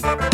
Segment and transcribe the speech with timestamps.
[0.00, 0.29] masih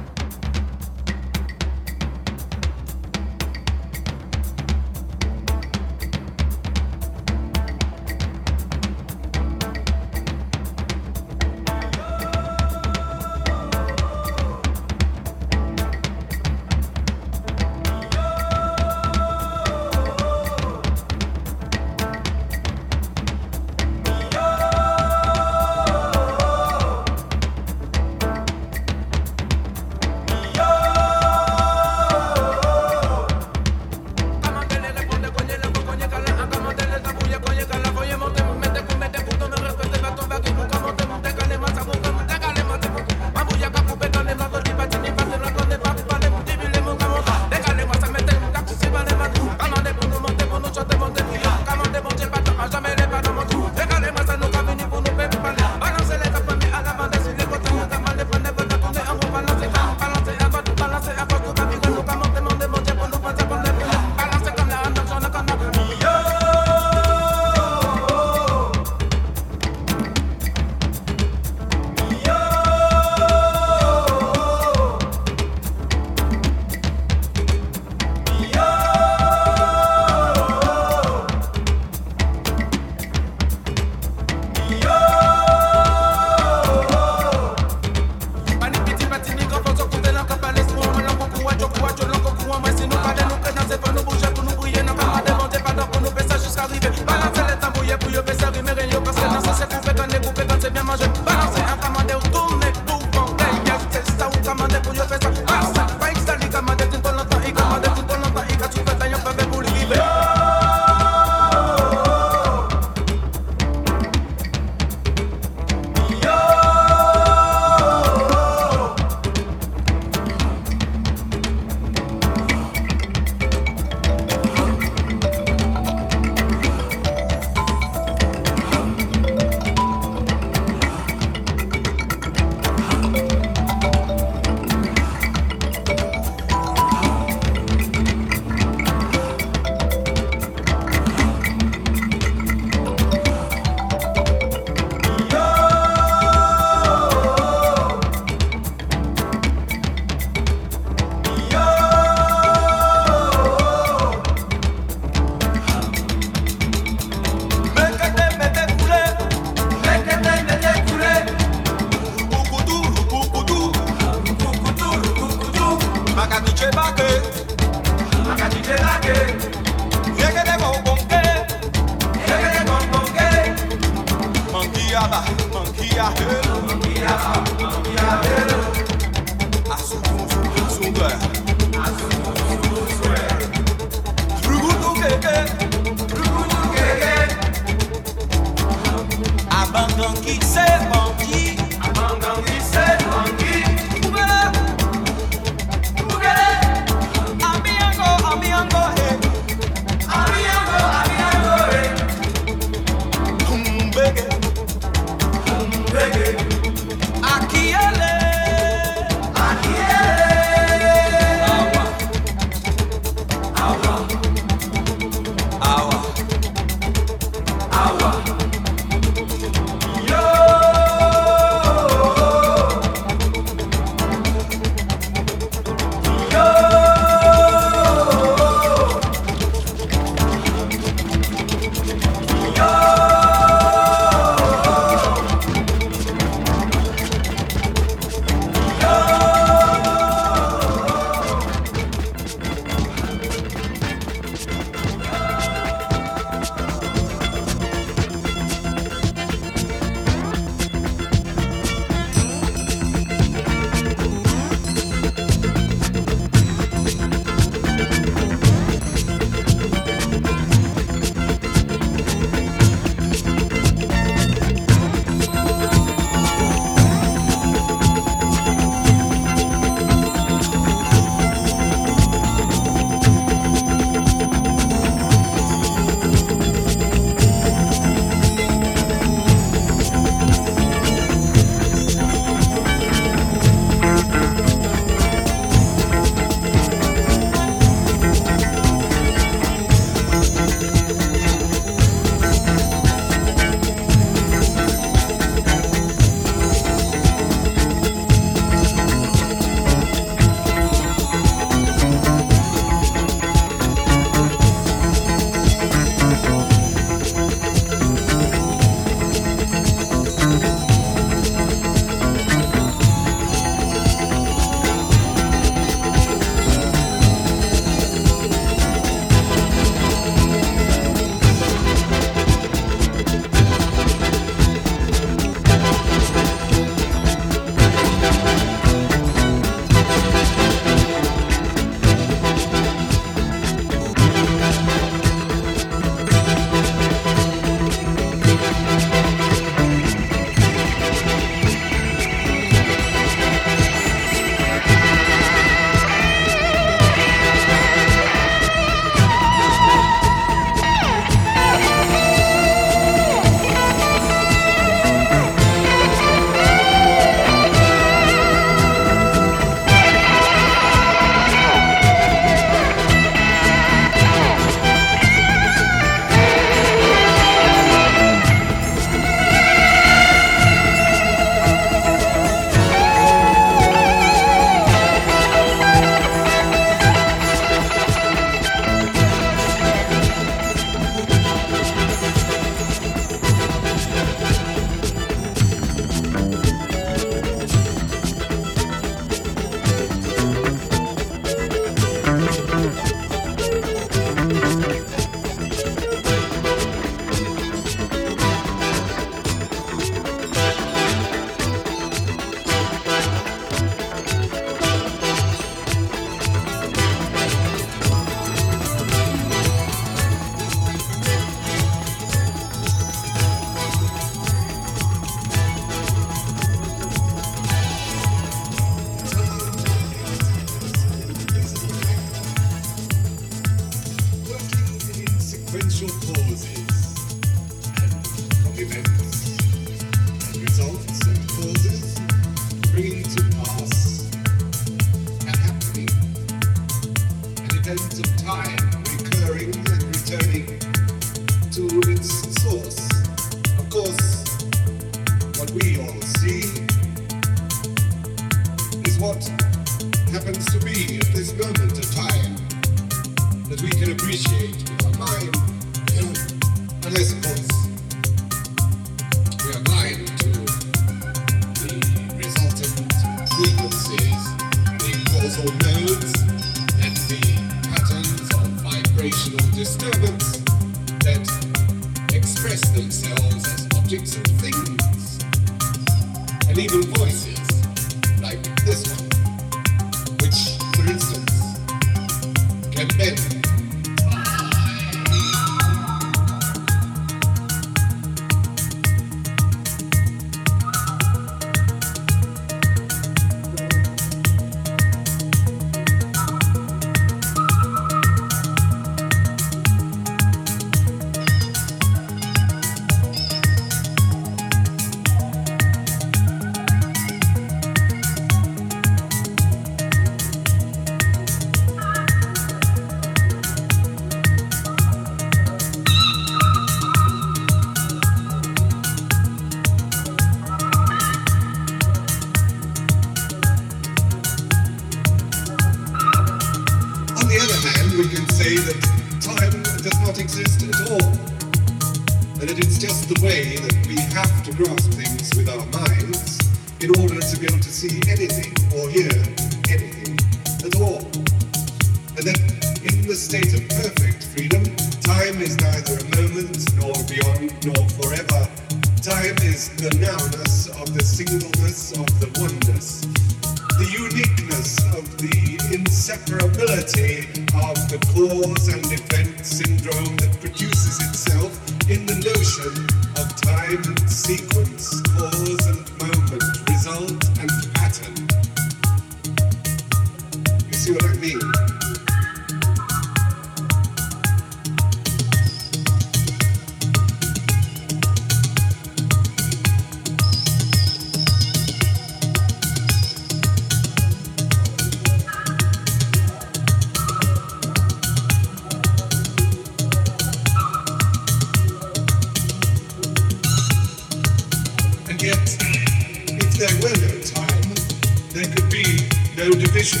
[599.68, 600.00] division,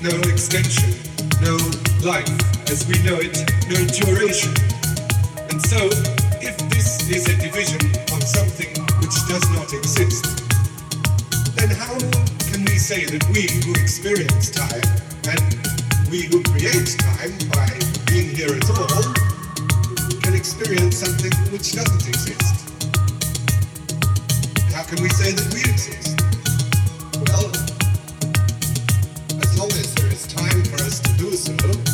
[0.00, 0.94] no extension,
[1.42, 1.58] no
[2.06, 2.30] life
[2.70, 3.34] as we know it,
[3.66, 4.54] no duration.
[5.50, 5.90] And so,
[6.38, 7.82] if this is a division
[8.14, 8.70] of something
[9.02, 10.22] which does not exist,
[11.56, 11.98] then how
[12.46, 14.86] can we say that we who experience time
[15.26, 15.42] and
[16.10, 17.74] we who create time by
[18.06, 19.02] being here at all
[20.22, 22.70] can experience something which doesn't exist?
[24.70, 26.17] How can we say that we exist?
[31.18, 31.87] do some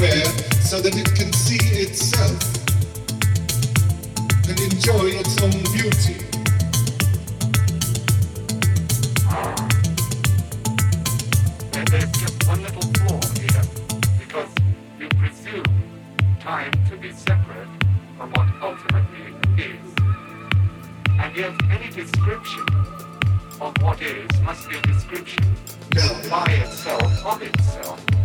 [0.00, 0.24] everywhere
[0.62, 2.38] so that it can see itself
[4.48, 6.24] and enjoy its own beauty.
[11.74, 13.62] And there's just one little flaw here
[14.18, 14.50] because
[14.98, 15.64] you presume
[16.40, 17.68] time to be separate
[18.16, 19.94] from what ultimately is.
[21.18, 22.66] And yet any description
[23.60, 25.44] of what is must be a description
[25.94, 26.20] no.
[26.30, 28.17] by itself, of itself.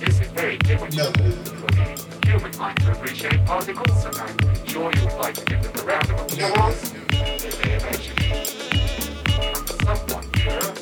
[0.00, 0.94] This is very difficult.
[0.94, 1.12] No.
[2.24, 5.86] Human minds to appreciate particles, and I'm sure you would like to give them a
[5.86, 6.94] round of applause.
[6.94, 7.00] No.
[7.12, 8.44] If they eventually.
[9.84, 10.79] Someone here.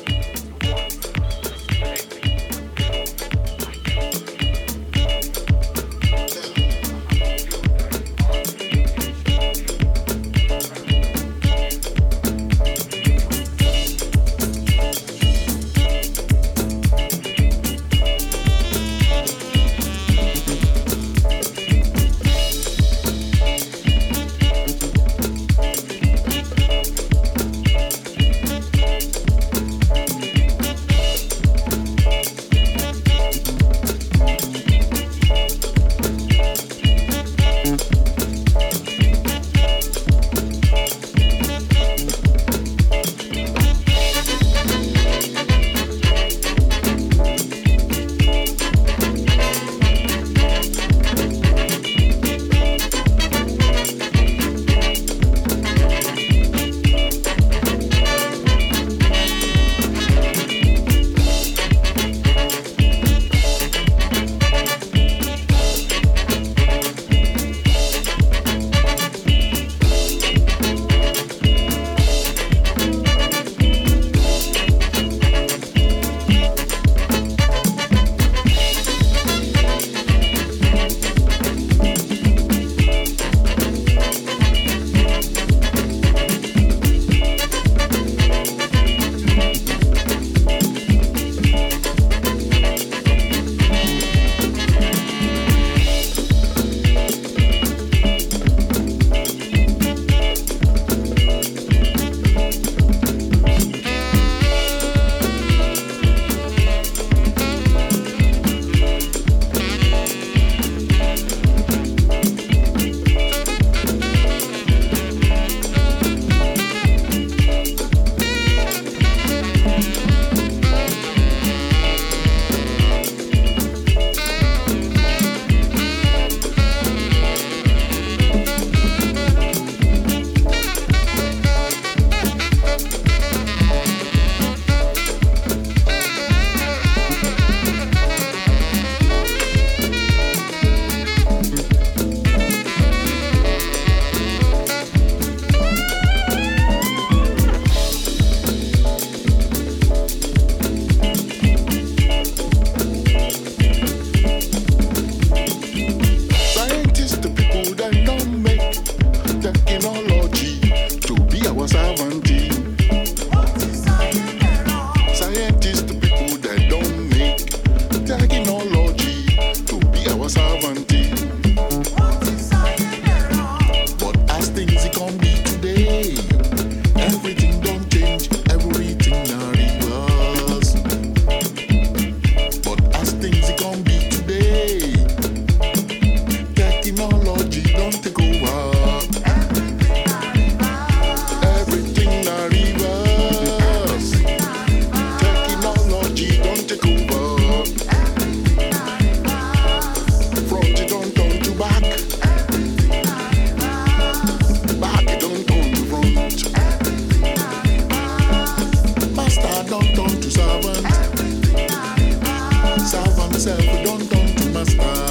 [213.39, 215.08] myself, we don't turn to master.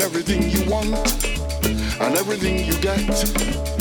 [0.00, 1.26] and everything you want
[2.00, 3.79] and everything you get.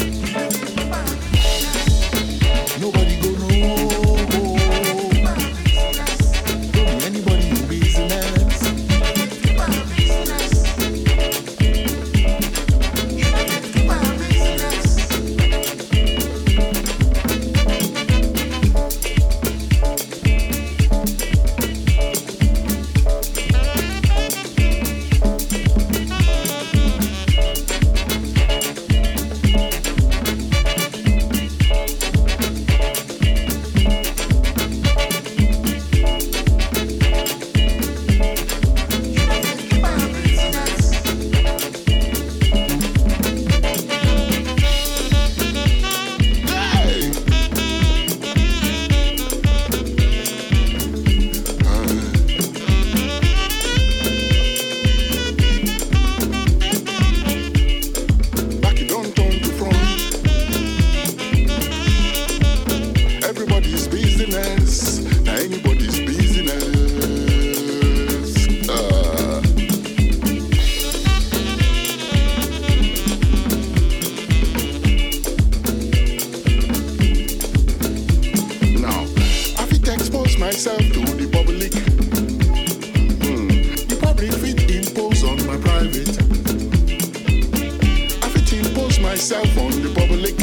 [89.10, 90.38] myself on the public.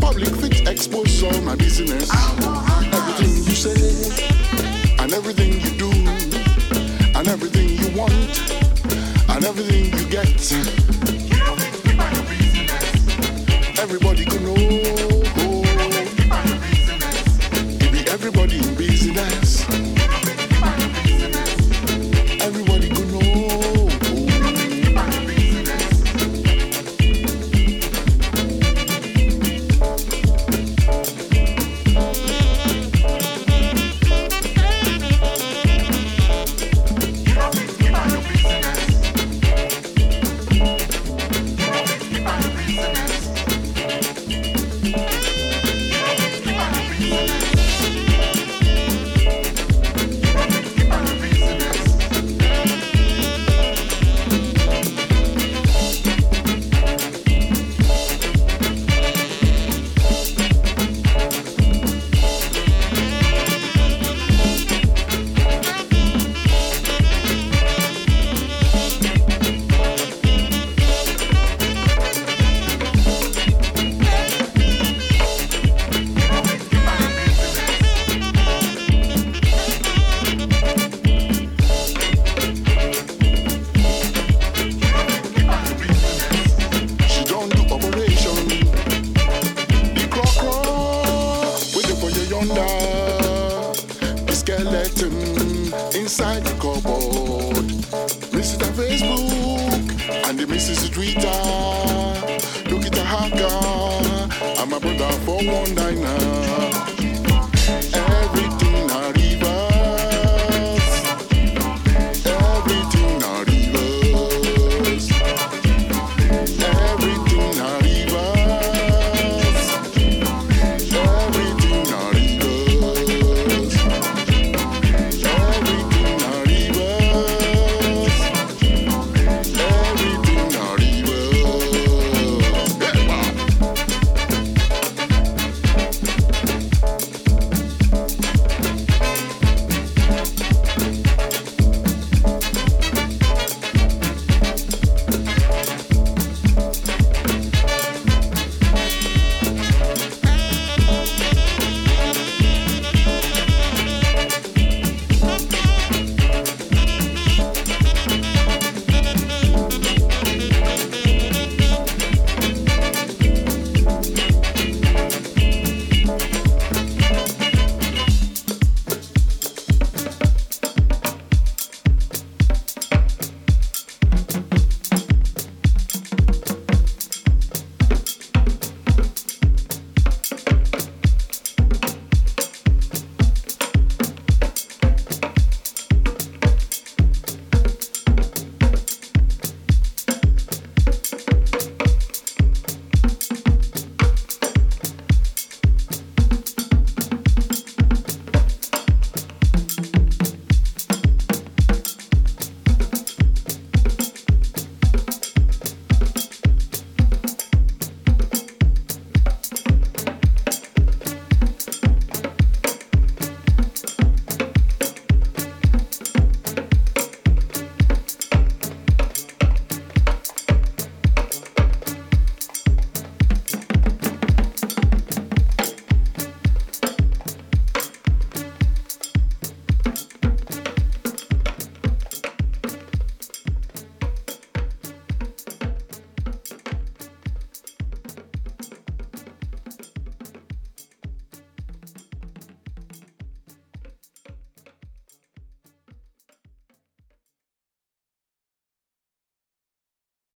[0.00, 2.08] Public fit expose all my business.
[2.94, 3.74] Everything you say,
[5.02, 5.90] and everything you do,
[7.18, 8.12] and everything you want,
[9.30, 10.28] and everything you get.
[13.80, 14.37] Everybody.